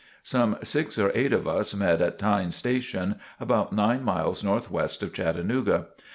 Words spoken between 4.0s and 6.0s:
miles northwest of Chattanooga.